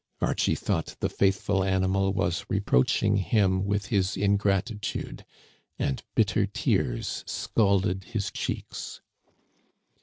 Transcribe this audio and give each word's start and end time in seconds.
Archie 0.19 0.55
thought 0.55 0.95
the 0.99 1.09
faithful 1.09 1.63
animal 1.63 2.11
was 2.11 2.43
reproaching 2.49 3.17
him 3.17 3.63
with 3.67 3.85
his 3.93 4.17
ingratitude, 4.17 5.23
and 5.77 6.01
bitter 6.15 6.47
tears 6.47 7.23
scalded 7.27 8.05
his 8.05 8.31
cheeks. 8.31 8.99